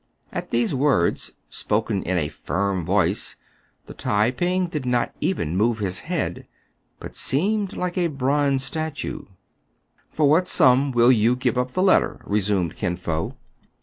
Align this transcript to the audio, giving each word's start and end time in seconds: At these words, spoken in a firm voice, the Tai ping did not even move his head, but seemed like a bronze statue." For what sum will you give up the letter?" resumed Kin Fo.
At 0.31 0.49
these 0.49 0.73
words, 0.73 1.33
spoken 1.47 2.01
in 2.01 2.17
a 2.17 2.27
firm 2.27 2.83
voice, 2.83 3.35
the 3.85 3.93
Tai 3.93 4.31
ping 4.31 4.65
did 4.65 4.83
not 4.83 5.13
even 5.21 5.55
move 5.55 5.77
his 5.77 5.99
head, 5.99 6.47
but 6.99 7.15
seemed 7.15 7.73
like 7.73 7.99
a 7.99 8.07
bronze 8.07 8.63
statue." 8.63 9.25
For 10.09 10.27
what 10.27 10.47
sum 10.47 10.89
will 10.91 11.11
you 11.11 11.35
give 11.35 11.55
up 11.55 11.73
the 11.73 11.83
letter?" 11.83 12.19
resumed 12.25 12.77
Kin 12.77 12.95
Fo. 12.95 13.35